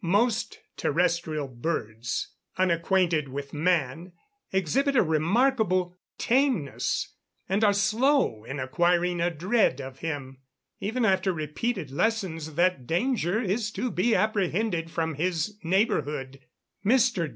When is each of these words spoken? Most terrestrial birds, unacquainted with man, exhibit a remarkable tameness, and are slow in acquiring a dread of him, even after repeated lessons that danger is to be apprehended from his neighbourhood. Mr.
Most 0.03 0.57
terrestrial 0.77 1.47
birds, 1.47 2.29
unacquainted 2.57 3.29
with 3.29 3.53
man, 3.53 4.13
exhibit 4.51 4.95
a 4.95 5.03
remarkable 5.03 5.95
tameness, 6.17 7.13
and 7.47 7.63
are 7.63 7.71
slow 7.71 8.43
in 8.43 8.59
acquiring 8.59 9.21
a 9.21 9.29
dread 9.29 9.79
of 9.79 9.99
him, 9.99 10.39
even 10.79 11.05
after 11.05 11.31
repeated 11.31 11.91
lessons 11.91 12.55
that 12.55 12.87
danger 12.87 13.39
is 13.41 13.69
to 13.73 13.91
be 13.91 14.15
apprehended 14.15 14.89
from 14.89 15.13
his 15.13 15.59
neighbourhood. 15.63 16.39
Mr. 16.83 17.29